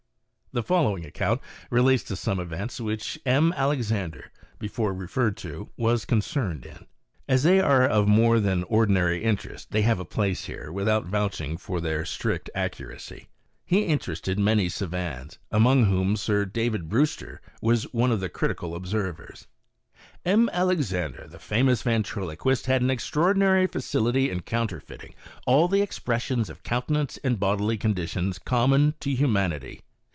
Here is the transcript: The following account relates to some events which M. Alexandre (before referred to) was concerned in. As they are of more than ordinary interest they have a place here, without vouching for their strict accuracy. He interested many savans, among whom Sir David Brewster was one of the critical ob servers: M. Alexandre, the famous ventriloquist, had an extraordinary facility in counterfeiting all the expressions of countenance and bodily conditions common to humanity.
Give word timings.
The 0.53 0.63
following 0.63 1.05
account 1.05 1.39
relates 1.69 2.03
to 2.03 2.17
some 2.17 2.37
events 2.37 2.81
which 2.81 3.17
M. 3.25 3.53
Alexandre 3.55 4.33
(before 4.59 4.93
referred 4.93 5.37
to) 5.37 5.69
was 5.77 6.03
concerned 6.03 6.65
in. 6.65 6.87
As 7.25 7.43
they 7.43 7.61
are 7.61 7.87
of 7.87 8.09
more 8.09 8.41
than 8.41 8.63
ordinary 8.63 9.23
interest 9.23 9.71
they 9.71 9.83
have 9.83 9.97
a 10.01 10.03
place 10.03 10.47
here, 10.47 10.69
without 10.69 11.05
vouching 11.05 11.55
for 11.55 11.79
their 11.79 12.03
strict 12.03 12.49
accuracy. 12.53 13.29
He 13.63 13.83
interested 13.85 14.37
many 14.37 14.67
savans, 14.67 15.37
among 15.53 15.85
whom 15.85 16.17
Sir 16.17 16.43
David 16.43 16.89
Brewster 16.89 17.39
was 17.61 17.83
one 17.93 18.11
of 18.11 18.19
the 18.19 18.27
critical 18.27 18.73
ob 18.73 18.87
servers: 18.87 19.47
M. 20.25 20.49
Alexandre, 20.51 21.29
the 21.29 21.39
famous 21.39 21.81
ventriloquist, 21.81 22.65
had 22.65 22.81
an 22.81 22.89
extraordinary 22.89 23.67
facility 23.67 24.29
in 24.29 24.41
counterfeiting 24.41 25.13
all 25.47 25.69
the 25.69 25.81
expressions 25.81 26.49
of 26.49 26.61
countenance 26.63 27.15
and 27.23 27.39
bodily 27.39 27.77
conditions 27.77 28.37
common 28.37 28.95
to 28.99 29.11
humanity. 29.15 29.83